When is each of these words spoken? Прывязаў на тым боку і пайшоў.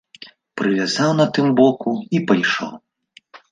Прывязаў 0.59 1.13
на 1.19 1.27
тым 1.37 1.47
боку 1.61 1.95
і 2.19 2.25
пайшоў. 2.33 2.71